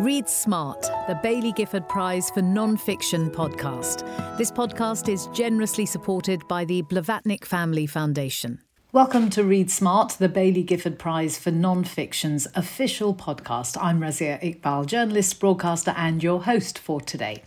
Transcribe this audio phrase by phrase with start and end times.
[0.00, 4.04] Read Smart, the Baillie Gifford Prize for Non-Fiction podcast.
[4.36, 8.60] This podcast is generously supported by the Blavatnik Family Foundation.
[8.90, 13.78] Welcome to Read Smart, the Baillie Gifford Prize for Non-Fiction's official podcast.
[13.80, 17.42] I'm Razia Iqbal, journalist, broadcaster, and your host for today.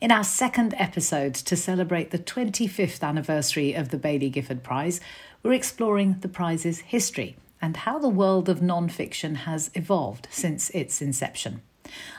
[0.00, 4.98] In our second episode to celebrate the 25th anniversary of the Baillie Gifford Prize,
[5.42, 11.02] we're exploring the prize's history and how the world of non-fiction has evolved since its
[11.02, 11.60] inception.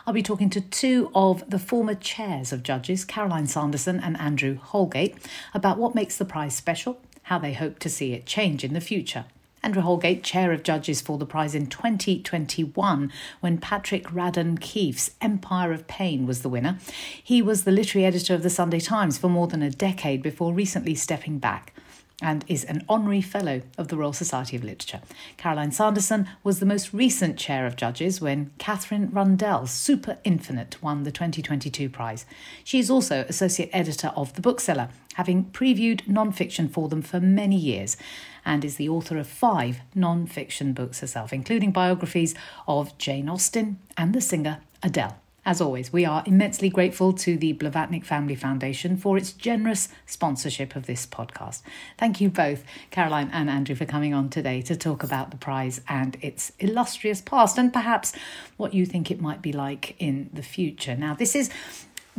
[0.06, 4.57] I'll be talking to two of the former chairs of judges, Caroline Sanderson and Andrew
[4.57, 5.18] Holgate,
[5.54, 8.82] about what makes the prize special, how they hope to see it change in the
[8.82, 9.26] future.
[9.62, 15.74] Andrew Holgate, chair of judges for the prize in 2021, when Patrick Radden Keefe's Empire
[15.74, 16.78] of Pain was the winner.
[17.21, 20.54] He was the literary editor of the Sunday Times for more than a decade before
[20.54, 21.74] recently stepping back
[22.21, 25.01] and is an honorary fellow of the Royal Society of Literature.
[25.37, 31.04] Caroline Sanderson was the most recent chair of judges when Katherine Rundell's Super Infinite won
[31.04, 32.25] the 2022 prize.
[32.64, 37.58] She is also associate editor of The Bookseller, having previewed non-fiction for them for many
[37.58, 37.98] years,
[38.45, 42.36] and is the author of five non-fiction books herself, including biographies
[42.67, 45.17] of Jane Austen and the singer Adele.
[45.50, 50.75] As always, we are immensely grateful to the Blavatnik Family Foundation for its generous sponsorship
[50.75, 51.64] of this podcast.
[51.97, 55.81] Thank you both, Caroline and Andrew, for coming on today to talk about the prize
[55.89, 58.14] and its illustrious past and perhaps
[58.58, 60.95] what you think it might be like in the future.
[60.95, 61.50] Now, this is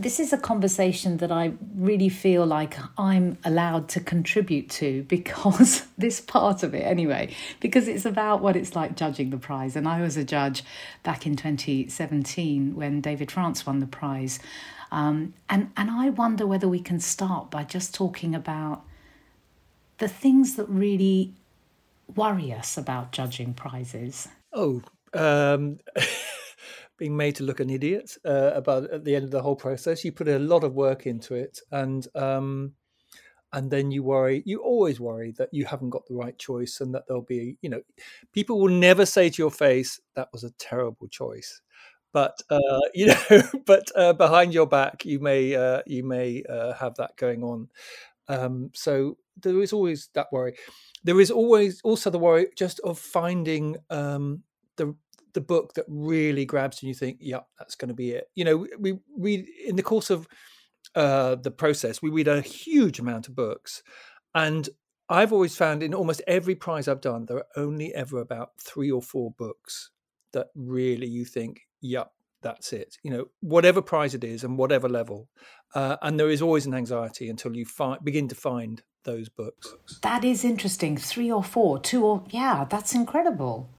[0.03, 5.87] this is a conversation that I really feel like I'm allowed to contribute to because
[5.99, 9.77] this part of it, anyway, because it's about what it's like judging the prize.
[9.77, 10.65] And I was a judge
[11.03, 14.39] back in 2017 when David France won the prize.
[14.91, 18.83] Um, and, and I wonder whether we can start by just talking about
[19.99, 21.35] the things that really
[22.17, 24.29] worry us about judging prizes.
[24.53, 24.83] Oh,
[25.15, 25.79] um...
[27.01, 30.05] being made to look an idiot uh, about at the end of the whole process.
[30.05, 32.75] You put a lot of work into it, and um,
[33.53, 34.43] and then you worry.
[34.45, 37.71] You always worry that you haven't got the right choice, and that there'll be, you
[37.71, 37.81] know,
[38.33, 41.63] people will never say to your face that was a terrible choice.
[42.13, 46.75] But uh, you know, but uh, behind your back, you may uh, you may uh,
[46.75, 47.69] have that going on.
[48.29, 50.55] Um, so there is always that worry.
[51.03, 54.43] There is always also the worry just of finding um,
[54.77, 54.95] the
[55.35, 58.29] the book that really grabs you and you think, yeah, that's going to be it.
[58.35, 60.27] You know, we read in the course of
[60.95, 63.83] uh, the process, we read a huge amount of books.
[64.35, 64.69] And
[65.09, 68.91] I've always found in almost every prize I've done, there are only ever about three
[68.91, 69.91] or four books
[70.33, 72.97] that really you think, yep, that's it.
[73.03, 75.29] You know, whatever prize it is and whatever level.
[75.75, 79.75] Uh, and there is always an anxiety until you find, begin to find those books.
[80.03, 80.97] That is interesting.
[80.97, 83.71] Three or four, two or, yeah, that's incredible.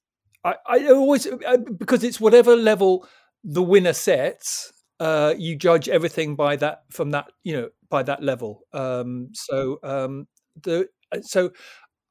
[0.44, 3.06] I, I always uh, because it's whatever level
[3.44, 4.72] the winner sets.
[5.00, 8.62] Uh, you judge everything by that from that you know by that level.
[8.72, 10.28] Um, so um,
[10.62, 11.50] the uh, so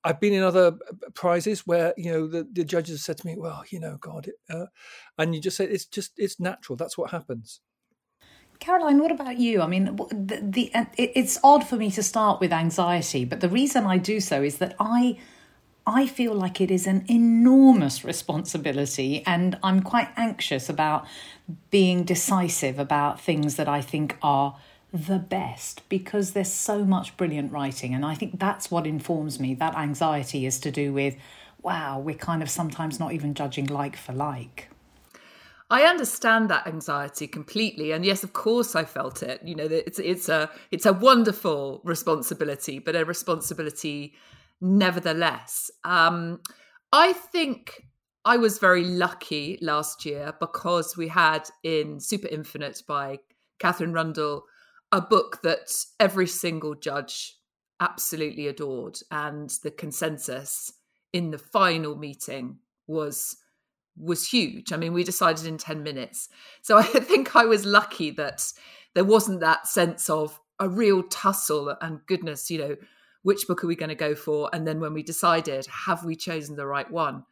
[0.03, 0.77] I've been in other
[1.13, 4.29] prizes where you know the, the judges have said to me, "Well, you know, God,"
[4.49, 4.65] uh,
[5.17, 6.75] and you just say it's just it's natural.
[6.75, 7.61] That's what happens.
[8.59, 9.61] Caroline, what about you?
[9.61, 13.85] I mean, the, the it's odd for me to start with anxiety, but the reason
[13.85, 15.17] I do so is that I
[15.85, 21.07] I feel like it is an enormous responsibility, and I'm quite anxious about
[21.71, 24.57] being decisive about things that I think are
[24.93, 27.93] the best because there's so much brilliant writing.
[27.95, 29.55] And I think that's what informs me.
[29.55, 31.15] That anxiety is to do with,
[31.61, 34.69] wow, we're kind of sometimes not even judging like for like.
[35.71, 39.41] I understand that anxiety completely, and yes, of course, I felt it.
[39.41, 44.13] You know, it's it's a it's a wonderful responsibility, but a responsibility
[44.61, 45.71] nevertheless.
[45.83, 46.39] Um,
[46.93, 47.87] I think
[48.23, 53.19] I was very lucky last year because we had in Super Infinite by
[53.59, 54.45] Katherine Rundell
[54.91, 57.37] a book that every single judge
[57.79, 60.71] absolutely adored, and the consensus
[61.13, 63.37] in the final meeting was
[63.97, 64.71] was huge.
[64.71, 66.29] I mean, we decided in 10 minutes.
[66.61, 68.51] So I think I was lucky that
[68.93, 72.75] there wasn't that sense of a real tussle and goodness, you know,
[73.23, 74.49] which book are we going to go for?
[74.53, 77.25] And then when we decided, have we chosen the right one?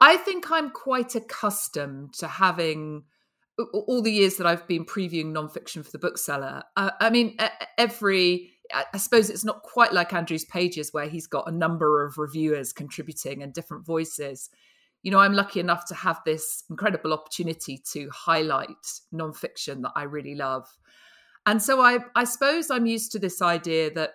[0.00, 3.04] I think I'm quite accustomed to having
[3.72, 6.62] all the years that I've been previewing nonfiction for the bookseller.
[6.76, 7.36] Uh, I mean,
[7.76, 12.18] every, I suppose it's not quite like Andrew's pages where he's got a number of
[12.18, 14.48] reviewers contributing and different voices.
[15.02, 20.04] You know, I'm lucky enough to have this incredible opportunity to highlight nonfiction that I
[20.04, 20.68] really love.
[21.44, 24.10] And so I, I suppose I'm used to this idea that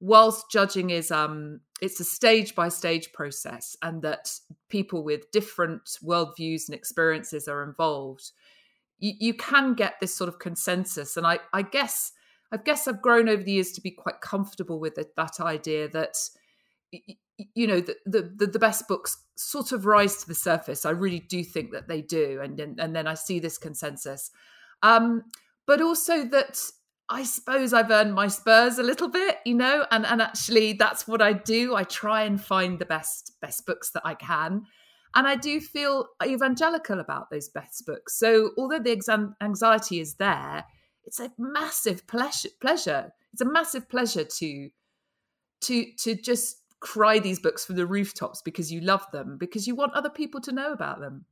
[0.00, 4.32] whilst judging is um it's a stage by stage process and that
[4.68, 8.32] people with different worldviews and experiences are involved
[8.98, 11.16] you, you can get this sort of consensus.
[11.16, 12.12] And i i guess
[12.52, 15.88] i guess i've grown over the years to be quite comfortable with it, that idea
[15.88, 16.16] that
[17.54, 20.84] you know the, the the best books sort of rise to the surface.
[20.84, 22.40] I really do think that they do.
[22.42, 24.30] And and, and then i see this consensus.
[24.82, 25.24] Um
[25.66, 26.58] but also that
[27.10, 31.08] I suppose I've earned my spurs a little bit, you know, and and actually that's
[31.08, 31.74] what I do.
[31.74, 34.64] I try and find the best best books that I can,
[35.14, 38.18] and I do feel evangelical about those best books.
[38.18, 40.64] So although the exam- anxiety is there,
[41.04, 42.50] it's a massive pleasure.
[42.60, 43.12] Pleasure.
[43.32, 44.70] It's a massive pleasure to
[45.62, 49.74] to to just cry these books from the rooftops because you love them because you
[49.74, 51.24] want other people to know about them.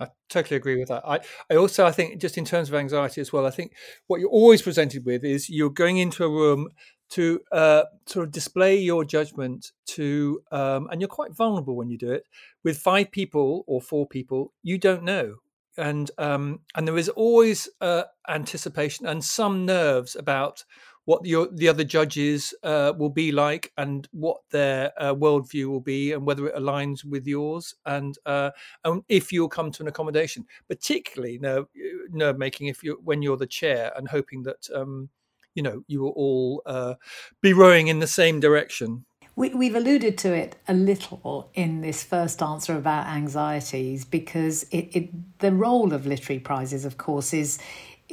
[0.00, 1.02] I totally agree with that.
[1.06, 1.20] I,
[1.50, 3.72] I also I think just in terms of anxiety as well, I think
[4.06, 6.68] what you're always presented with is you're going into a room
[7.10, 11.98] to uh, sort of display your judgment to, um, and you're quite vulnerable when you
[11.98, 12.24] do it
[12.64, 15.36] with five people or four people you don't know,
[15.76, 20.64] and um, and there is always uh, anticipation and some nerves about
[21.04, 25.80] what the, the other judges uh, will be like and what their uh, worldview will
[25.80, 28.50] be and whether it aligns with yours and uh,
[28.84, 30.44] and if you'll come to an accommodation.
[30.68, 31.66] Particularly nerve,
[32.10, 35.08] nerve making if you when you're the chair and hoping that um,
[35.54, 36.94] you know you will all uh,
[37.40, 39.04] be rowing in the same direction.
[39.36, 44.88] We, have alluded to it a little in this first answer about anxieties because it,
[44.92, 47.58] it, the role of literary prizes, of course, is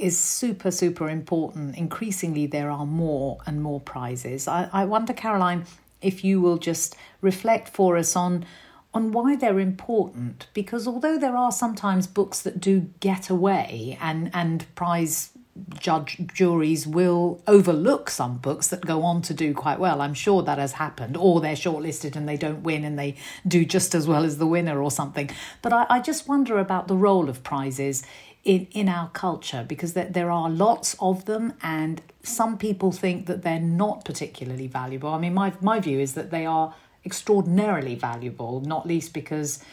[0.01, 1.77] is super, super important.
[1.77, 4.48] Increasingly, there are more and more prizes.
[4.48, 5.65] I, I wonder, Caroline,
[6.01, 8.45] if you will just reflect for us on
[8.94, 14.30] on why they're important because although there are sometimes books that do get away and
[14.33, 15.31] and prize
[15.80, 20.42] judge juries will overlook some books that go on to do quite well i'm sure
[20.42, 23.15] that has happened or they're shortlisted and they don't win and they
[23.48, 25.30] do just as well as the winner or something
[25.62, 28.03] but i, I just wonder about the role of prizes
[28.43, 33.27] in, in our culture because there, there are lots of them and some people think
[33.27, 35.13] that they're not particularly valuable.
[35.13, 36.73] I mean, my, my view is that they are
[37.05, 39.63] extraordinarily valuable, not least because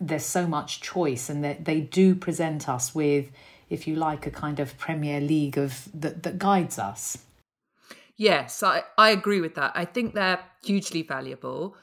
[0.00, 3.30] there's so much choice and that they do present us with,
[3.70, 7.18] if you like, a kind of Premier League of that, that guides us.
[8.16, 9.72] Yes, I, I agree with that.
[9.74, 11.76] I think they're hugely valuable.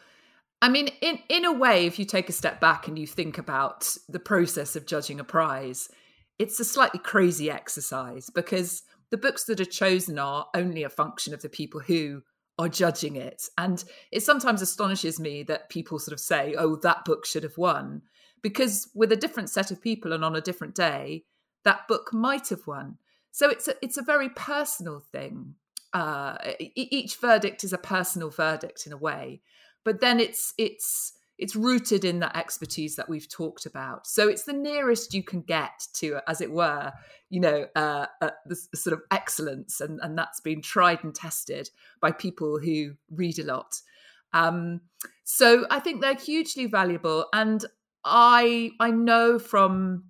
[0.61, 3.37] I mean, in, in a way, if you take a step back and you think
[3.37, 5.89] about the process of judging a prize,
[6.39, 11.33] it's a slightly crazy exercise because the books that are chosen are only a function
[11.33, 12.23] of the people who
[12.57, 13.43] are judging it.
[13.57, 17.57] And it sometimes astonishes me that people sort of say, oh, that book should have
[17.57, 18.01] won.
[18.41, 21.25] Because with a different set of people and on a different day,
[21.63, 22.97] that book might have won.
[23.31, 25.55] So it's a, it's a very personal thing.
[25.93, 29.41] Uh, each verdict is a personal verdict in a way,
[29.83, 34.05] but then it's it's it's rooted in that expertise that we've talked about.
[34.05, 36.91] So it's the nearest you can get to, as it were,
[37.29, 41.69] you know, uh, uh, the sort of excellence, and, and that's been tried and tested
[42.01, 43.81] by people who read a lot.
[44.33, 44.81] Um,
[45.23, 47.63] so I think they're hugely valuable, and
[48.03, 50.05] I I know from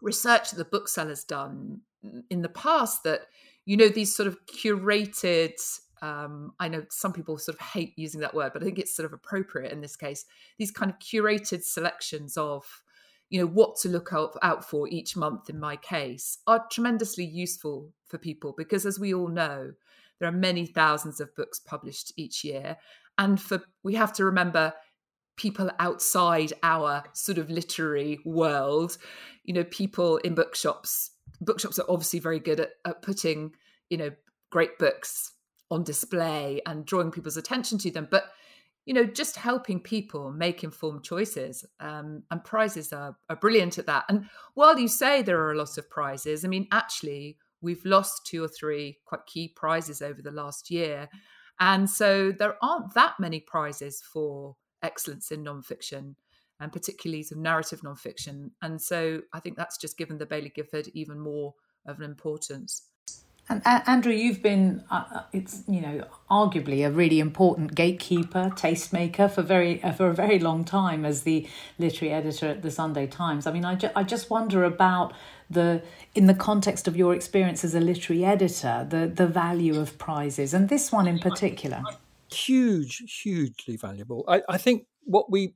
[0.00, 1.82] research that the bookseller's done
[2.30, 3.26] in the past that
[3.66, 5.60] you know these sort of curated
[6.02, 8.94] um, I know some people sort of hate using that word, but I think it's
[8.94, 10.24] sort of appropriate in this case.
[10.58, 12.64] These kind of curated selections of,
[13.28, 17.24] you know, what to look out, out for each month in my case are tremendously
[17.24, 19.72] useful for people because, as we all know,
[20.18, 22.76] there are many thousands of books published each year,
[23.18, 24.72] and for we have to remember
[25.36, 28.96] people outside our sort of literary world.
[29.44, 31.10] You know, people in bookshops.
[31.42, 33.52] Bookshops are obviously very good at, at putting,
[33.88, 34.10] you know,
[34.50, 35.32] great books
[35.70, 38.32] on display and drawing people's attention to them but
[38.86, 43.86] you know just helping people make informed choices um, and prizes are, are brilliant at
[43.86, 44.04] that.
[44.08, 48.26] And while you say there are a lot of prizes i mean actually we've lost
[48.26, 51.08] two or three quite key prizes over the last year.
[51.60, 56.14] And so there aren't that many prizes for excellence in nonfiction
[56.58, 58.50] and particularly some narrative nonfiction.
[58.62, 61.54] And so i think that's just given the Baillie gifford even more
[61.86, 62.89] of an importance
[63.50, 68.52] and uh, Andrew, you've been, uh, uh, it's you know, arguably a really important gatekeeper,
[68.54, 72.70] tastemaker for very uh, for a very long time as the literary editor at the
[72.70, 73.46] Sunday Times.
[73.46, 75.12] I mean, I, ju- I just wonder about
[75.50, 75.82] the
[76.14, 80.54] in the context of your experience as a literary editor, the the value of prizes,
[80.54, 81.82] and this one in particular.
[82.32, 84.24] Huge, hugely valuable.
[84.28, 85.54] I, I think what we,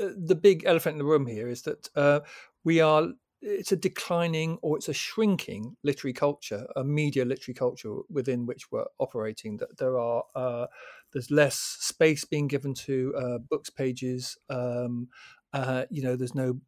[0.00, 2.20] uh, the big elephant in the room here is that uh,
[2.64, 7.96] we are it's a declining or it's a shrinking literary culture, a media literary culture
[8.10, 9.56] within which we're operating.
[9.58, 10.66] That there are uh,
[11.12, 14.36] there's less space being given to uh, books pages.
[14.50, 15.08] Um,
[15.52, 16.60] uh, you know, there's no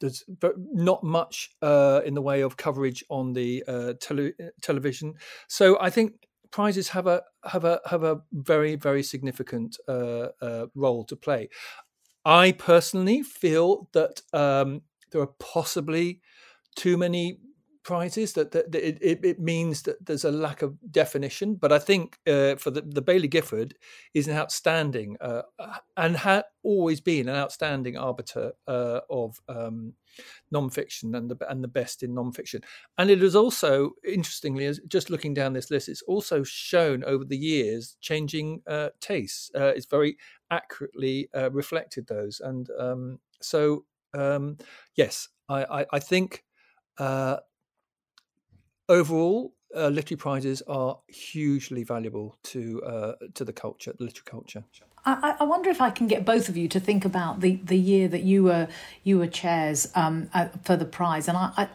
[0.00, 0.24] there's
[0.72, 4.32] not much uh, in the way of coverage on the uh, tele-
[4.62, 5.14] television.
[5.48, 10.28] So I think prizes have a have a have a very very significant uh,
[10.74, 11.48] role to play.
[12.24, 14.82] I personally feel that um,
[15.14, 16.20] there are possibly
[16.74, 17.38] too many
[17.84, 21.54] prizes that, that, that it, it, means that there's a lack of definition.
[21.54, 23.74] But i think uh, for the, the baillie gifford
[24.14, 25.42] is an outstanding uh,
[25.96, 29.92] and had always been an outstanding arbiter uh, of um,
[30.50, 32.62] non-fiction and the and the best in non-fiction.
[32.98, 37.24] And it is also interestingly as just looking down this list it's also shown over
[37.24, 39.50] the years changing uh, tastes.
[39.54, 40.16] Uh, it's very
[40.50, 42.40] accurately uh, reflected those.
[42.40, 44.56] And um, so um,
[44.96, 46.44] yes I, I, I think
[46.98, 47.38] uh,
[48.88, 54.64] overall, uh, literary prizes are hugely valuable to uh, to the culture, the literary culture.
[55.06, 57.76] I, I, wonder if I can get both of you to think about the, the
[57.76, 58.68] year that you were
[59.02, 60.30] you were chairs um,
[60.62, 61.68] for the prize, and I, I,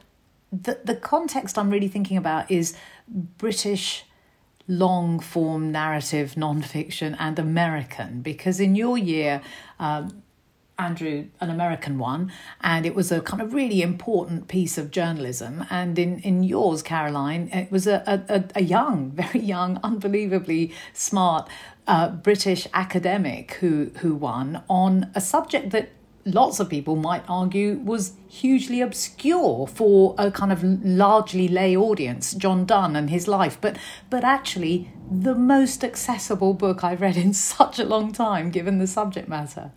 [0.52, 2.76] the the context I'm really thinking about is
[3.08, 4.06] British
[4.68, 9.42] long form narrative nonfiction and American, because in your year.
[9.80, 10.24] Um,
[10.80, 12.32] Andrew an American one,
[12.62, 15.66] and it was a kind of really important piece of journalism.
[15.70, 21.50] And in, in yours, Caroline, it was a, a, a young, very young, unbelievably smart
[21.86, 25.90] uh, British academic who, who won on a subject that
[26.26, 32.34] lots of people might argue was hugely obscure for a kind of largely lay audience
[32.34, 33.78] john donne and his life but
[34.10, 38.86] but actually the most accessible book i've read in such a long time given the
[38.86, 39.72] subject matter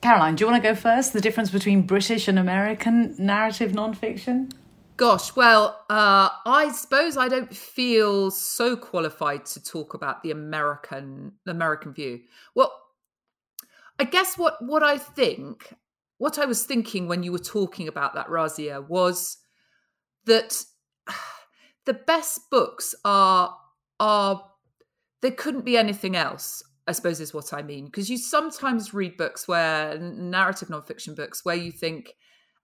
[0.00, 1.12] Caroline, do you want to go first?
[1.12, 4.50] The difference between British and American narrative nonfiction?
[4.96, 11.32] Gosh, well, uh, I suppose I don't feel so qualified to talk about the American
[11.46, 12.20] American view.
[12.54, 12.72] Well,
[13.98, 15.74] I guess what what I think,
[16.18, 19.38] what I was thinking when you were talking about that, Razia, was
[20.24, 20.64] that
[21.84, 23.54] the best books are
[23.98, 24.44] are
[25.20, 27.84] there couldn't be anything else I suppose is what I mean.
[27.84, 32.14] Because you sometimes read books where narrative nonfiction books where you think,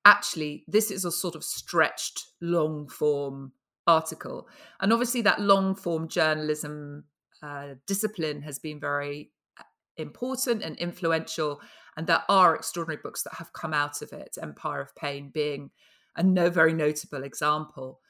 [0.04, 3.52] actually, this is a sort of stretched long form
[3.86, 4.48] article.
[4.80, 7.04] And obviously, that long form journalism
[7.40, 9.30] uh, discipline has been very
[9.60, 9.62] uh,
[9.96, 11.60] important and influential.
[11.96, 15.70] And there are extraordinary books that have come out of it, Empire of Pain being
[16.16, 18.00] a no, very notable example.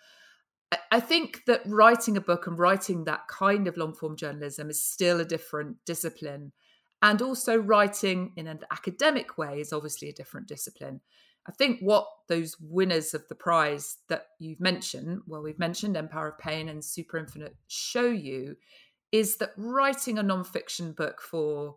[0.91, 4.83] I think that writing a book and writing that kind of long form journalism is
[4.83, 6.53] still a different discipline.
[7.03, 11.01] And also, writing in an academic way is obviously a different discipline.
[11.47, 16.29] I think what those winners of the prize that you've mentioned, well, we've mentioned Empire
[16.29, 18.57] of Pain and Super Infinite, show you
[19.13, 21.77] is that writing a nonfiction book for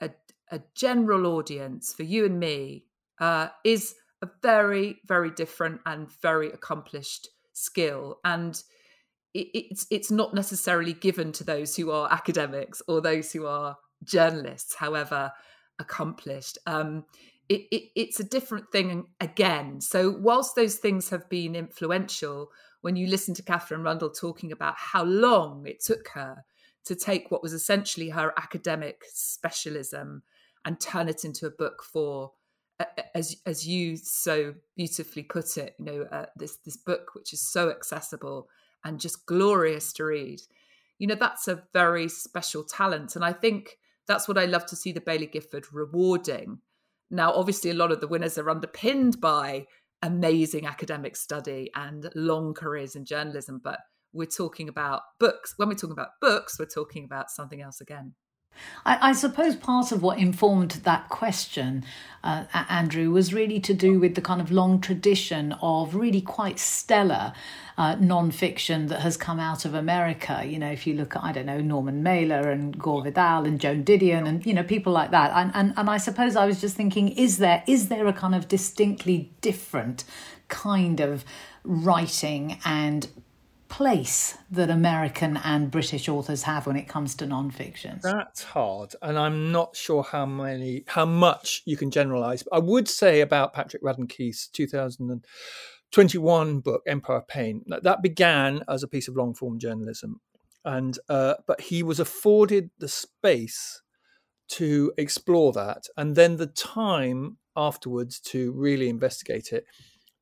[0.00, 0.10] a,
[0.50, 2.84] a general audience, for you and me,
[3.18, 7.28] uh, is a very, very different and very accomplished
[7.62, 8.62] skill and
[9.34, 13.76] it, it's it's not necessarily given to those who are academics or those who are
[14.04, 15.32] journalists however
[15.78, 16.58] accomplished.
[16.66, 17.04] Um,
[17.48, 19.80] it, it, it's a different thing again.
[19.80, 22.50] So whilst those things have been influential
[22.82, 26.44] when you listen to katherine rundell talking about how long it took her
[26.84, 30.22] to take what was essentially her academic specialism
[30.64, 32.32] and turn it into a book for
[33.14, 37.40] as as you so beautifully put it, you know, uh, this this book which is
[37.40, 38.48] so accessible
[38.84, 40.40] and just glorious to read.
[40.98, 44.76] You know, that's a very special talent, and I think that's what I love to
[44.76, 46.58] see the Baillie Gifford rewarding.
[47.10, 49.66] Now, obviously, a lot of the winners are underpinned by
[50.02, 53.80] amazing academic study and long careers in journalism, but
[54.12, 55.54] we're talking about books.
[55.56, 58.14] When we're talking about books, we're talking about something else again.
[58.84, 61.84] I, I, suppose part of what informed that question,
[62.24, 66.58] uh, Andrew, was really to do with the kind of long tradition of really quite
[66.58, 67.32] stellar
[67.78, 70.42] uh, non-fiction that has come out of America.
[70.44, 73.60] You know, if you look at, I don't know, Norman Mailer and Gore Vidal and
[73.60, 75.32] Joan Didion and, you know, people like that.
[75.34, 78.34] And, and, and I suppose I was just thinking, is there is there a kind
[78.34, 80.04] of distinctly different
[80.48, 81.24] kind of
[81.64, 83.08] writing and
[83.72, 88.02] place that American and British authors have when it comes to nonfiction?
[88.02, 92.44] That's hard, and I'm not sure how many, how much you can generalize.
[92.52, 98.82] I would say about Patrick Radden Keefe's 2021 book, Empire of Pain, that began as
[98.82, 100.20] a piece of long form journalism,
[100.66, 103.80] and uh, but he was afforded the space
[104.48, 109.64] to explore that, and then the time afterwards to really investigate it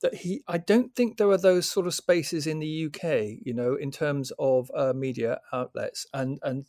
[0.03, 3.55] that he I don't think there are those sort of spaces in the UK, you
[3.55, 6.67] know, in terms of uh, media outlets, and and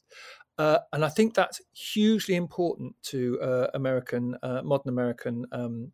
[0.57, 5.91] uh, and I think that's hugely important to uh, American uh, modern American um,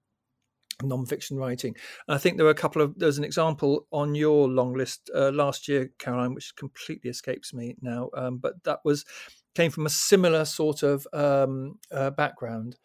[0.83, 1.75] non-fiction writing.
[2.07, 5.09] And I think there are a couple of there's an example on your long list
[5.15, 9.05] uh, last year, Caroline, which completely escapes me now, um, but that was
[9.55, 12.75] came from a similar sort of um, uh, background.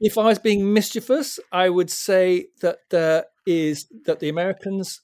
[0.00, 5.00] If I was being mischievous, I would say that there is that the Americans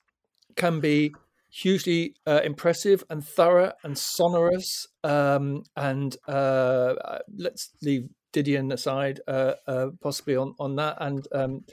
[0.57, 1.13] can be
[1.51, 4.87] hugely uh, impressive and thorough and sonorous.
[5.03, 6.95] Um, and uh,
[7.37, 11.65] let's leave Didion aside, uh, uh, possibly on, on that, and um,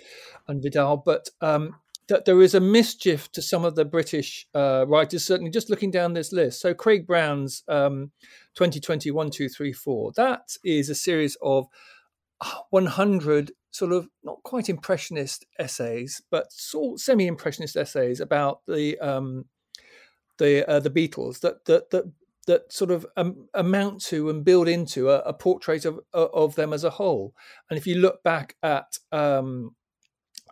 [0.48, 1.76] and Vidal, but um,
[2.08, 5.24] that there is a mischief to some of the British uh, writers.
[5.24, 6.62] Certainly, just looking down this list.
[6.62, 8.12] So Craig Brown's um,
[8.56, 11.68] 2020 1, 2, 3, 4, That is a series of
[12.70, 19.46] 100 sort of not quite impressionist essays, but sort semi-impressionist essays about the um,
[20.38, 22.12] the uh, the Beatles that that that
[22.48, 26.74] that sort of um, amount to and build into a, a, portrait of of them
[26.74, 27.34] as a whole.
[27.70, 29.76] And if you look back at um,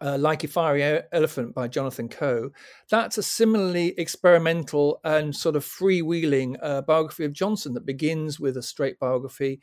[0.01, 2.49] uh, Like a Fiery Elephant by Jonathan Coe,
[2.89, 8.57] that's a similarly experimental and sort of freewheeling uh, biography of Johnson that begins with
[8.57, 9.61] a straight biography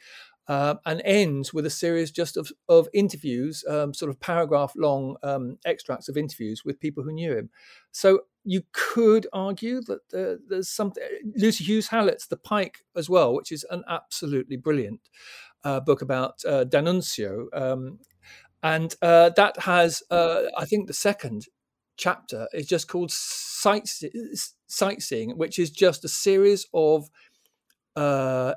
[0.49, 5.17] uh, and ends with a series just of, of interviews, um, sort of paragraph long
[5.23, 7.51] um, extracts of interviews with people who knew him.
[7.93, 11.03] So you could argue that uh, there's something.
[11.37, 15.01] Lucy Hughes Hallett's The Pike as well, which is an absolutely brilliant
[15.65, 17.47] uh, book about uh, D'Annunzio.
[17.53, 18.01] Um,
[18.63, 21.47] and uh, that has, uh, I think, the second
[21.97, 24.11] chapter is just called Sightseeing,
[25.37, 27.11] which is just a series of
[27.95, 28.55] uh,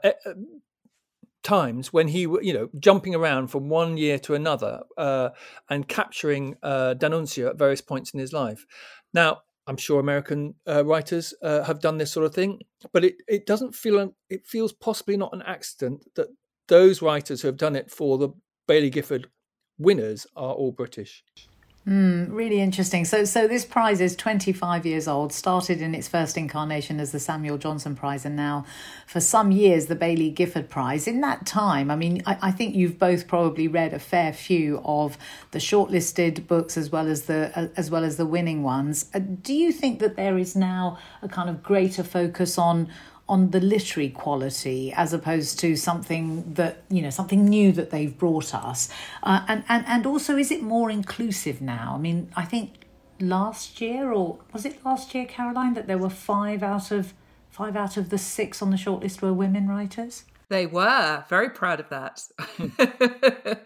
[1.46, 5.30] times when he, you know, jumping around from one year to another uh,
[5.70, 8.66] and capturing uh, D'Annunzio at various points in his life.
[9.14, 12.62] Now, I'm sure American uh, writers uh, have done this sort of thing,
[12.92, 16.28] but it, it doesn't feel it feels possibly not an accident that
[16.68, 18.30] those writers who have done it for the
[18.68, 19.30] Baillie Gifford
[19.78, 21.24] winners are all British.
[21.88, 23.06] Mm, really interesting.
[23.06, 27.20] So, so this prize is 25 years old, started in its first incarnation as the
[27.20, 28.66] Samuel Johnson Prize, and now
[29.06, 31.08] for some years the Baillie Gifford Prize.
[31.08, 34.82] In that time, I mean, I, I think you've both probably read a fair few
[34.84, 35.16] of
[35.52, 39.12] the shortlisted books as well as the uh, as well as the winning ones.
[39.14, 42.90] Uh, do you think that there is now a kind of greater focus on
[43.28, 48.18] on the literary quality as opposed to something that you know something new that they've
[48.18, 48.90] brought us.
[49.24, 51.94] Uh, and, and and also is it more inclusive now?
[51.96, 52.86] I mean i think
[53.20, 57.14] last year or was it last year caroline that there were five out of
[57.50, 60.26] five out of the six on the shortlist were women writers?
[60.50, 61.26] They were.
[61.28, 62.22] Very proud of that.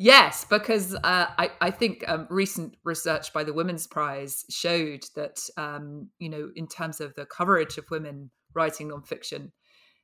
[0.00, 5.40] Yes because uh, I, I think um, recent research by the women's prize showed that
[5.56, 9.52] um, you know in terms of the coverage of women writing nonfiction,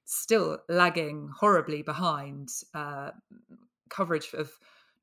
[0.04, 3.10] still lagging horribly behind uh,
[3.90, 4.52] coverage of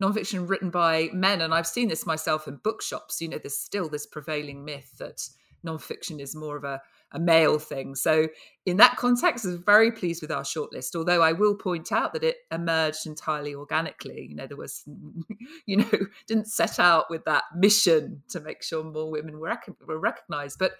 [0.02, 1.42] nonfiction written by men.
[1.42, 3.22] And I've seen this myself in bookshops.
[3.22, 5.22] You know, there's still this prevailing myth that
[5.66, 7.96] nonfiction is more of a, a male thing.
[7.96, 8.28] So,
[8.66, 10.96] in that context, I was very pleased with our shortlist.
[10.96, 14.28] Although I will point out that it emerged entirely organically.
[14.30, 14.84] You know, there was,
[15.66, 15.92] you know,
[16.28, 20.58] didn't set out with that mission to make sure more women were, rec- were recognized.
[20.58, 20.74] But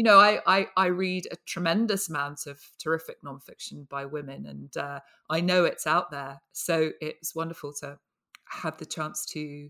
[0.00, 4.74] you know, I, I, I read a tremendous amount of terrific nonfiction by women, and
[4.74, 6.40] uh, I know it's out there.
[6.52, 7.98] So it's wonderful to
[8.48, 9.68] have the chance to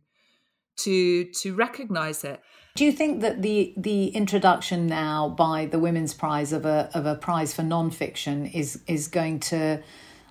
[0.77, 2.41] to to recognize it.
[2.77, 7.07] Do you think that the the introduction now by the Women's Prize of a of
[7.07, 9.83] a prize for nonfiction is is going to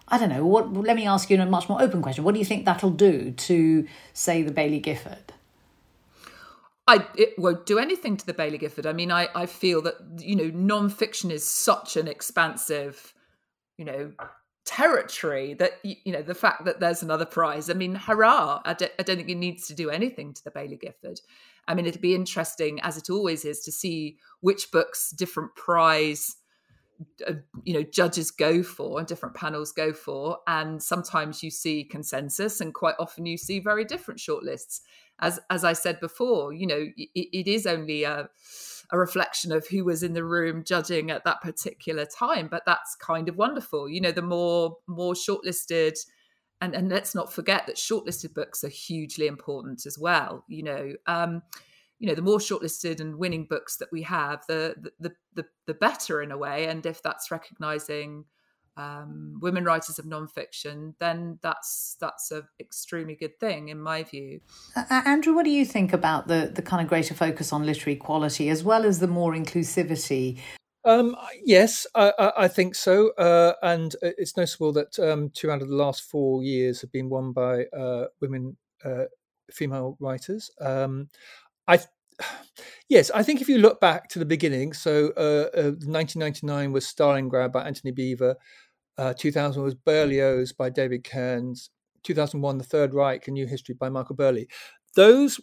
[0.07, 2.23] I don't know what let me ask you a much more open question.
[2.23, 5.33] What do you think that'll do to say the baillie Gifford?
[6.89, 8.87] I it won't do anything to the Baillie Gifford.
[8.87, 13.13] I mean, I I feel that you know nonfiction is such an expansive,
[13.77, 14.11] you know,
[14.65, 17.69] territory that you know the fact that there's another prize.
[17.69, 18.61] I mean, hurrah!
[18.65, 21.19] I don't, I don't think it needs to do anything to the Baillie Gifford.
[21.67, 26.37] I mean, it'd be interesting, as it always is, to see which books different prize
[27.27, 27.33] uh,
[27.63, 32.59] you know judges go for and different panels go for and sometimes you see consensus
[32.59, 34.81] and quite often you see very different shortlists.
[35.19, 38.29] As as I said before, you know, it, it is only a
[38.91, 42.95] a reflection of who was in the room judging at that particular time but that's
[42.95, 43.89] kind of wonderful.
[43.89, 45.97] You know the more more shortlisted
[46.61, 50.93] and and let's not forget that shortlisted books are hugely important as well you know
[51.07, 51.41] um
[51.99, 55.73] you know the more shortlisted and winning books that we have the the the, the
[55.73, 58.25] better in a way and if that's recognizing
[58.79, 64.39] um, women writers of nonfiction, then that's that's an extremely good thing in my view.
[64.75, 67.97] Uh, Andrew, what do you think about the the kind of greater focus on literary
[67.97, 70.39] quality as well as the more inclusivity?
[70.85, 75.67] Um, yes, I, I, think so, uh, and it's noticeable that um, two out of
[75.67, 79.05] the last four years have been won by uh, women, uh,
[79.51, 80.49] female writers.
[81.69, 81.79] I
[82.89, 86.85] yes, I think if you look back to the beginning, so 1999 uh, uh, was
[86.85, 88.35] Stalingrad by Antony Beevor.
[88.97, 91.69] Uh, 2000 was Berlioz by David Cairns.
[92.03, 94.47] 2001, The Third Reich, A New History by Michael Burleigh.
[94.95, 95.39] Those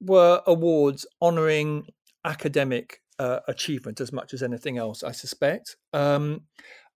[0.00, 1.86] were awards honouring
[2.24, 5.76] academic uh, achievement as much as anything else, I suspect.
[5.92, 6.42] Um,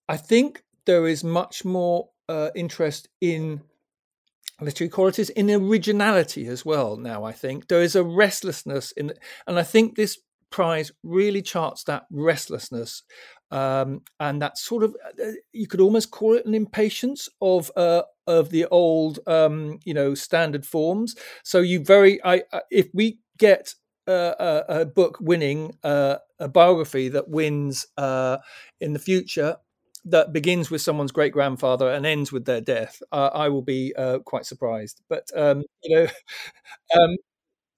[0.08, 3.62] I think there is much more uh, interest in
[4.61, 6.97] literary qualities, in originality as well.
[6.97, 9.12] Now, I think there is a restlessness in,
[9.47, 10.18] and I think this
[10.51, 13.03] prize really charts that restlessness
[13.51, 18.03] um, and that sort of uh, you could almost call it an impatience of uh,
[18.27, 21.14] of the old um, you know standard forms.
[21.44, 23.75] So you very I uh, if we get
[24.07, 28.38] a, a, book winning uh, a biography that wins uh,
[28.81, 29.57] in the future
[30.04, 33.92] that begins with someone's great grandfather and ends with their death, uh, I will be
[34.24, 35.00] quite surprised.
[35.08, 36.06] But um, you know,
[37.02, 37.16] um,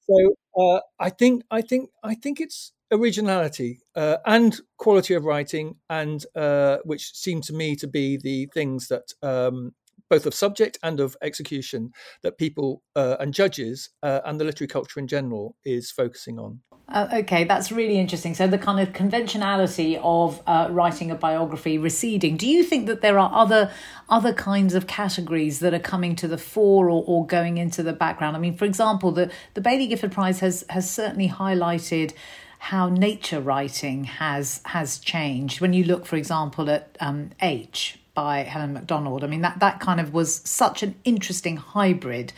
[0.01, 6.25] so I think I think I think it's originality uh, and quality of writing, and
[6.37, 9.75] uh, which seem to me to be the things that um,
[10.11, 11.93] both of subject and of execution
[12.23, 16.61] that people uh, and judges uh, and the literary culture in general is focusing on.
[16.89, 18.35] Uh, okay, that's really interesting.
[18.35, 22.37] So the kind of conventionality of uh, writing a biography receding.
[22.37, 23.71] Do you think that there are other
[24.09, 27.93] other kinds of categories that are coming to the fore or, or going into the
[27.93, 28.37] background?
[28.37, 32.13] I mean, for example, the the Baillie Gifford Prize has has certainly highlighted
[32.61, 35.63] how nature writing has has changed.
[35.63, 39.81] When you look, for example, at um, H by Helen Macdonald, I mean that that
[39.81, 42.35] kind of was such an interesting hybrid,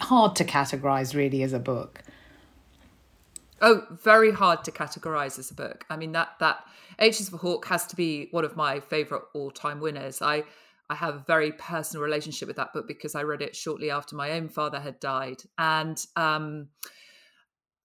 [0.00, 2.02] hard to categorize really as a book.
[3.60, 5.86] Oh, very hard to categorize as a book.
[5.88, 6.64] I mean that that
[6.98, 10.20] H is for Hawk has to be one of my favorite all-time winners.
[10.20, 10.42] I
[10.90, 14.16] I have a very personal relationship with that book because I read it shortly after
[14.16, 16.68] my own father had died, and um,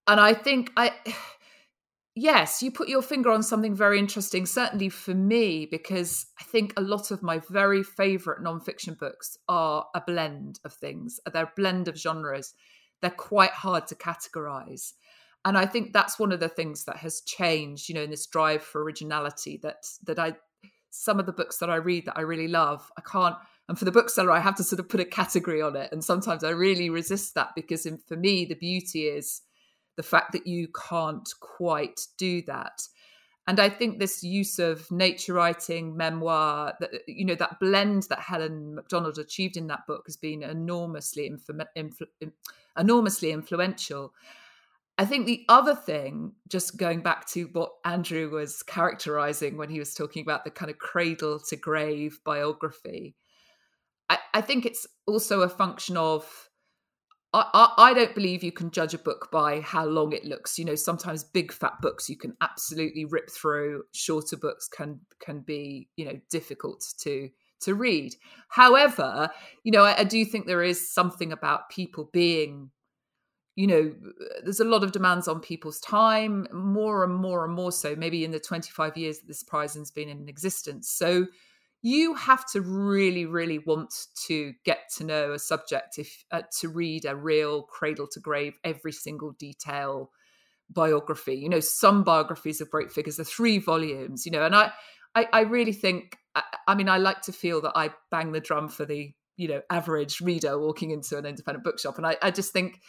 [0.08, 0.92] and I think I
[2.18, 6.72] yes, you put your finger on something very interesting, certainly for me, because I think
[6.76, 11.20] a lot of my very favorite nonfiction books are a blend of things.
[11.32, 12.54] They're a blend of genres.
[13.00, 14.92] They're quite hard to categorize.
[15.44, 18.26] And I think that's one of the things that has changed, you know, in this
[18.26, 20.34] drive for originality that that I
[20.90, 23.36] some of the books that I read that I really love, I can't
[23.68, 25.90] and for the bookseller I have to sort of put a category on it.
[25.92, 29.42] And sometimes I really resist that because in, for me the beauty is
[29.98, 32.80] the fact that you can't quite do that.
[33.48, 38.04] And i think this use of nature writing memoir that uh, you know that blend
[38.10, 42.32] that helen macdonald achieved in that book has been enormously influ- influ-
[42.78, 44.12] enormously influential.
[44.98, 49.78] I think the other thing just going back to what andrew was characterizing when he
[49.78, 53.16] was talking about the kind of cradle to grave biography
[54.10, 56.47] I, I think it's also a function of
[57.34, 60.58] I, I, don't believe you can judge a book by how long it looks.
[60.58, 63.82] You know, sometimes big fat books you can absolutely rip through.
[63.92, 67.28] Shorter books can can be, you know, difficult to
[67.60, 68.14] to read.
[68.48, 69.28] However,
[69.62, 72.70] you know, I, I do think there is something about people being,
[73.56, 73.94] you know,
[74.42, 77.94] there's a lot of demands on people's time, more and more and more so.
[77.94, 81.26] Maybe in the 25 years that this prize has been in existence, so
[81.82, 83.92] you have to really really want
[84.26, 88.54] to get to know a subject if uh, to read a real cradle to grave
[88.64, 90.10] every single detail
[90.70, 91.34] biography.
[91.34, 94.70] You know some biographies of great figures are three volumes you know and i
[95.14, 98.40] i, I really think I, I mean i like to feel that i bang the
[98.40, 102.30] drum for the you know average reader walking into an independent bookshop and i, I
[102.30, 102.80] just think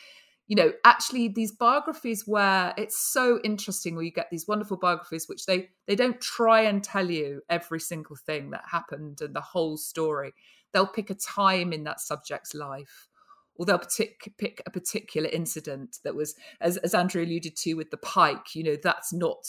[0.49, 5.29] you know actually these biographies where it's so interesting where you get these wonderful biographies
[5.29, 9.41] which they they don't try and tell you every single thing that happened and the
[9.41, 10.33] whole story.
[10.73, 13.07] They'll pick a time in that subject's life
[13.55, 17.89] or they'll pick, pick a particular incident that was as, as andrew alluded to with
[17.91, 19.43] the pike you know that's not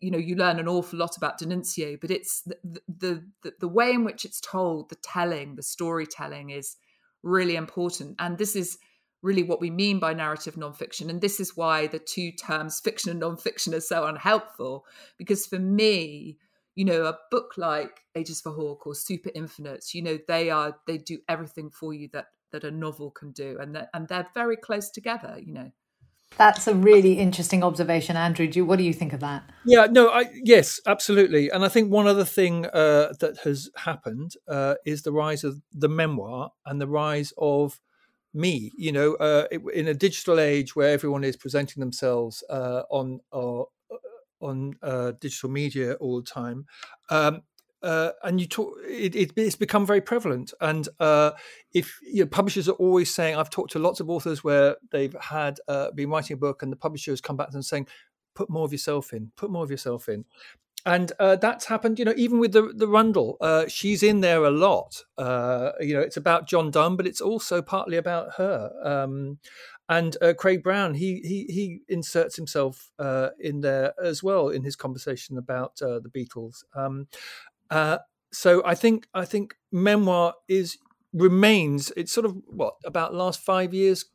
[0.00, 3.68] you know you learn an awful lot about D'Annunzio but it's the, the the the
[3.68, 6.76] way in which it's told the telling the storytelling is
[7.22, 8.16] really important.
[8.18, 8.78] And this is
[9.22, 11.08] really what we mean by narrative nonfiction.
[11.08, 14.84] And this is why the two terms fiction and nonfiction are so unhelpful.
[15.16, 16.38] Because for me,
[16.74, 20.50] you know, a book like H is for Hawk or Super Infinites, you know, they
[20.50, 24.08] are they do everything for you that that a novel can do, and that and
[24.08, 25.70] they're very close together, you know.
[26.38, 28.46] That's a really interesting observation, Andrew.
[28.46, 29.50] Do you, what do you think of that?
[29.66, 31.50] Yeah, no, I, yes, absolutely.
[31.50, 35.60] And I think one other thing uh, that has happened uh, is the rise of
[35.72, 37.80] the memoir and the rise of
[38.34, 38.72] me.
[38.76, 43.62] You know, uh, in a digital age where everyone is presenting themselves uh, on uh,
[44.40, 46.66] on uh, digital media all the time,
[47.10, 47.42] um,
[47.82, 50.52] uh, and you talk, it, it, it's become very prevalent.
[50.60, 51.32] And uh,
[51.72, 55.16] if you know, publishers are always saying, I've talked to lots of authors where they've
[55.20, 57.88] had uh, been writing a book, and the publisher has come back to them saying,
[58.34, 59.32] "Put more of yourself in.
[59.36, 60.24] Put more of yourself in."
[60.84, 63.36] And uh, that's happened, you know, even with the the Rundell.
[63.40, 65.04] Uh, she's in there a lot.
[65.16, 68.72] Uh, you know, it's about John Donne, but it's also partly about her.
[68.82, 69.38] Um,
[69.88, 72.90] and Craig Brown, he he he inserts himself
[73.38, 76.64] in there as well in his conversation about the Beatles.
[76.74, 77.08] Um,
[77.72, 77.98] uh,
[78.32, 80.78] so I think I think memoir is
[81.12, 81.92] remains.
[81.96, 84.06] It's sort of what about last five years,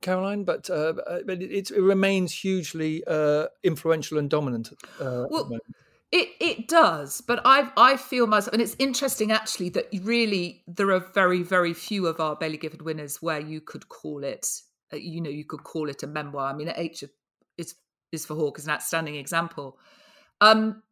[0.00, 4.70] Caroline, but uh, uh but it, it, remains hugely uh, influential and dominant.
[5.00, 5.50] Uh, well,
[6.12, 10.92] it it does, but I I feel myself, and it's interesting actually that really there
[10.92, 14.46] are very very few of our Baillie Gifford winners where you could call it,
[14.92, 16.50] uh, you know, you could call it a memoir.
[16.50, 17.04] I mean, H
[17.58, 17.74] is
[18.12, 19.78] is for Hawk is an outstanding example.
[20.42, 20.82] Um,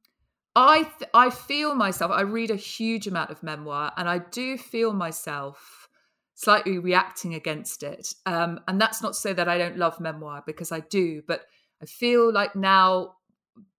[0.56, 2.10] I th- I feel myself.
[2.10, 5.88] I read a huge amount of memoir, and I do feel myself
[6.34, 8.14] slightly reacting against it.
[8.24, 11.42] Um, and that's not say that I don't love memoir because I do, but
[11.82, 13.16] I feel like now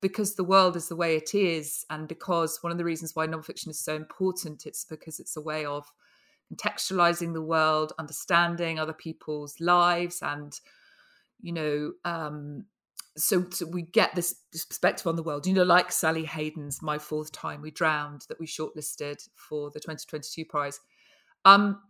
[0.01, 3.27] because the world is the way it is, and because one of the reasons why
[3.27, 5.91] nonfiction is so important, it's because it's a way of
[6.53, 10.59] contextualizing the world, understanding other people's lives, and
[11.41, 12.65] you know, um,
[13.17, 15.45] so, so, we get this, perspective on the world.
[15.45, 19.79] You know, like Sally Hayden's "My Fourth Time We Drowned" that we shortlisted for the
[19.79, 20.79] 2022 prize.
[21.43, 21.81] Um,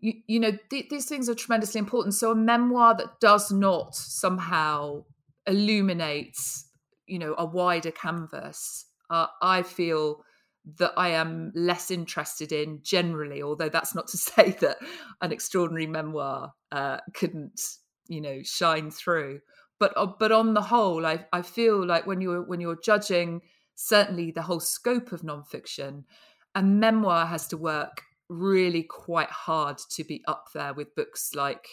[0.00, 2.14] you, you know, th- these things are tremendously important.
[2.14, 5.04] So, a memoir that does not somehow
[5.46, 6.38] illuminate,
[7.08, 10.24] you know, a wider canvas, uh, I feel
[10.78, 13.42] that I am less interested in generally.
[13.42, 14.78] Although that's not to say that
[15.20, 17.60] an extraordinary memoir uh, couldn't,
[18.08, 19.40] you know, shine through
[19.78, 23.42] but uh, but on the whole, I I feel like when you're when you're judging
[23.74, 26.04] certainly the whole scope of nonfiction,
[26.54, 31.66] a memoir has to work really quite hard to be up there with books like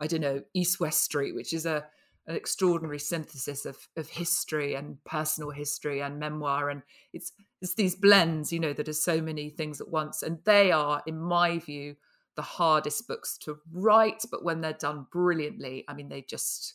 [0.00, 1.86] I don't know East West Street, which is a
[2.26, 6.82] an extraordinary synthesis of of history and personal history and memoir, and
[7.12, 10.72] it's it's these blends, you know, that are so many things at once, and they
[10.72, 11.96] are, in my view,
[12.36, 14.24] the hardest books to write.
[14.30, 16.74] But when they're done brilliantly, I mean, they just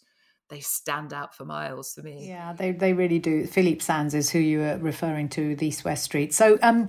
[0.50, 2.28] they stand out for miles for me.
[2.28, 3.46] Yeah, they they really do.
[3.46, 6.34] Philippe Sands is who you were referring to, the East West Street.
[6.34, 6.88] So, um,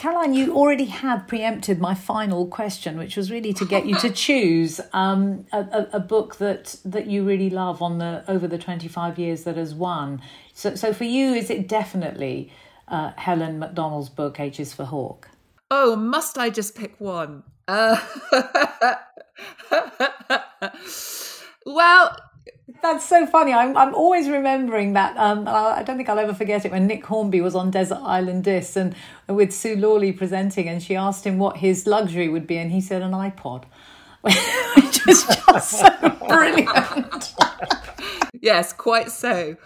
[0.00, 4.08] Caroline, you already have preempted my final question, which was really to get you to
[4.26, 8.88] choose um, a, a, book that that you really love on the over the twenty
[8.88, 10.22] five years that has won.
[10.54, 12.50] So, so for you, is it definitely
[12.88, 15.28] uh, Helen Macdonald's book H is for Hawk?
[15.70, 17.42] Oh, must I just pick one?
[17.68, 18.00] Uh,
[21.66, 22.16] well,
[22.82, 23.52] that's so funny.
[23.52, 25.16] I'm, I'm always remembering that.
[25.16, 28.44] Um, I don't think I'll ever forget it when Nick Hornby was on Desert Island
[28.44, 28.94] Discs and
[29.28, 32.80] with Sue Lawley presenting, and she asked him what his luxury would be, and he
[32.80, 33.64] said an iPod,
[34.20, 37.34] which is just so brilliant.
[38.40, 39.56] yes, quite so.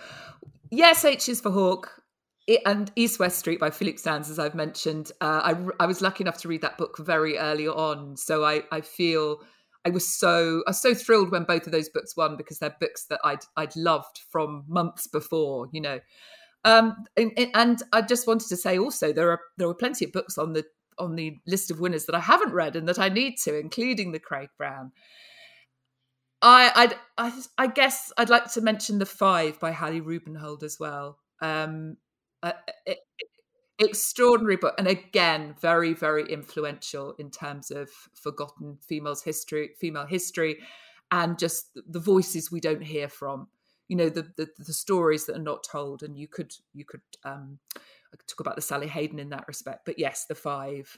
[0.71, 2.03] Yes, H is for Hawk.
[2.47, 6.03] It, and East West Street by Philippe Sands, as I've mentioned, uh, I, I was
[6.03, 9.41] lucky enough to read that book very early on, so I, I feel
[9.85, 12.77] I was so I was so thrilled when both of those books won because they're
[12.81, 16.01] books that I'd I'd loved from months before, you know.
[16.65, 20.13] Um, and, and I just wanted to say also there are there were plenty of
[20.13, 20.65] books on the
[20.99, 24.13] on the list of winners that I haven't read and that I need to, including
[24.13, 24.93] the Craig Brown.
[26.41, 30.79] I I'd, I I guess I'd like to mention the Five by Hallie Rubenhold as
[30.81, 31.19] well.
[31.43, 31.97] Um,
[32.43, 32.53] uh,
[32.87, 32.99] it,
[33.79, 40.59] extraordinary book and again very very influential in terms of forgotten females history female history
[41.11, 43.49] and just the voices we don't hear from.
[43.89, 47.03] You know the the, the stories that are not told and you could you could
[47.25, 47.59] um
[48.27, 50.97] talk about the sally hayden in that respect but yes the five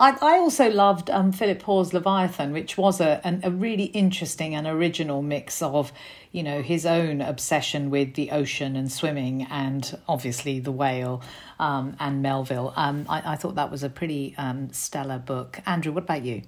[0.00, 4.54] I, I also loved um, Philip Hoare's Leviathan, which was a, an, a really interesting
[4.54, 5.92] and original mix of,
[6.32, 11.22] you know, his own obsession with the ocean and swimming, and obviously the whale
[11.58, 12.72] um, and Melville.
[12.76, 15.60] Um, I, I, thought that was a pretty um, stellar book.
[15.66, 16.42] Andrew, what about you?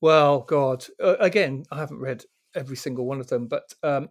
[0.00, 4.08] Well, God, uh, again, I haven't read every single one of them, but um,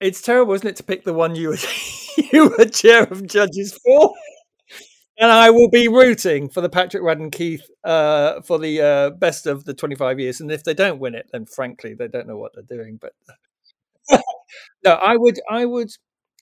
[0.00, 1.58] it's terrible, isn't it, to pick the one you were,
[2.32, 4.14] you were chair of judges for?
[5.18, 9.46] And I will be rooting for the Patrick Radden Keefe uh, for the uh, best
[9.46, 10.40] of the 25 years.
[10.40, 12.98] And if they don't win it, then frankly, they don't know what they're doing.
[13.00, 13.12] But
[14.84, 15.40] No, I would.
[15.50, 15.90] I would.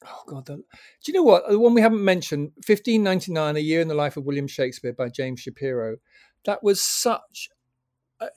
[0.05, 0.47] Oh God!
[0.47, 0.63] The, do
[1.07, 1.49] you know what?
[1.49, 4.49] The one we haven't mentioned, fifteen ninety nine, a year in the life of William
[4.49, 5.97] Shakespeare by James Shapiro.
[6.45, 7.49] That was such
[8.21, 8.29] uh,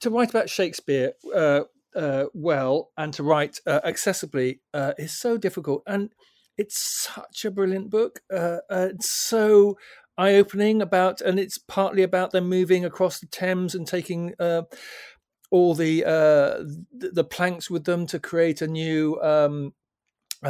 [0.00, 1.62] to write about Shakespeare uh,
[1.96, 4.60] uh, well and to write uh, accessibly
[4.98, 6.10] is so difficult, and
[6.58, 8.20] it's such a brilliant book.
[8.32, 9.78] Uh, it's so
[10.18, 14.34] eye opening about, and it's partly about them moving across the Thames and taking
[15.50, 19.74] all the uh, the planks with them to create a new um,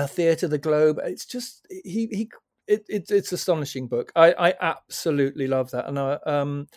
[0.09, 1.01] theatre, the Globe.
[1.05, 2.31] It's just he he.
[2.67, 4.13] It, it, it's astonishing book.
[4.17, 6.69] I, I absolutely love that, and I, um,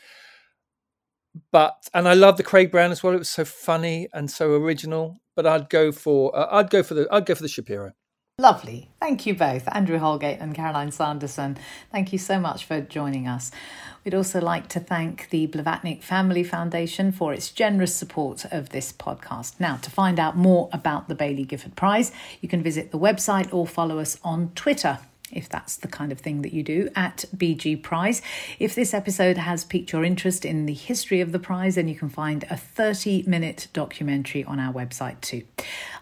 [1.51, 3.13] but and I love the Craig Brown as well.
[3.13, 5.17] It was so funny and so original.
[5.35, 7.93] But I'd go for uh, I'd go for the I'd go for the Shapiro.
[8.39, 8.87] Lovely.
[8.99, 11.57] Thank you both, Andrew Holgate and Caroline Sanderson.
[11.91, 13.49] Thank you so much for joining us.
[14.05, 18.93] We'd also like to thank the Blavatnik Family Foundation for its generous support of this
[18.93, 19.59] podcast.
[19.59, 23.51] Now, to find out more about the Baillie Gifford Prize, you can visit the website
[23.51, 24.99] or follow us on Twitter
[25.31, 28.21] if that's the kind of thing that you do, at BG Prize.
[28.59, 31.95] If this episode has piqued your interest in the history of the prize, then you
[31.95, 35.43] can find a 30 minute documentary on our website too.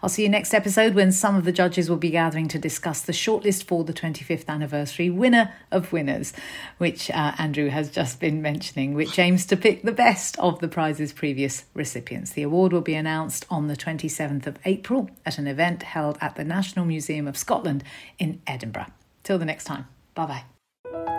[0.02, 3.02] I'll see you next episode when some of the judges will be gathering to discuss
[3.02, 6.32] the shortlist for the 25th anniversary winner of winners,
[6.78, 10.68] which uh, Andrew has just been mentioning, which aims to pick the best of the
[10.68, 12.32] prize's previous recipients.
[12.32, 16.36] The award will be announced on the 27th of April at an event held at
[16.36, 17.82] the National Museum of Scotland
[18.18, 18.86] in Edinburgh.
[19.26, 19.86] Till the next time.
[20.14, 20.44] Bye bye.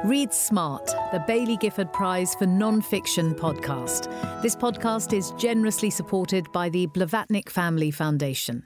[0.06, 4.08] Read Smart, the Baillie Gifford Prize for Non-Fiction podcast.
[4.42, 8.64] This podcast is generously supported by the Blavatnik Family Foundation.